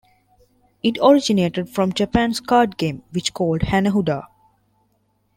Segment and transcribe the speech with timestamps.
[0.81, 4.25] It originated from Japan's card game which called Hanahuda.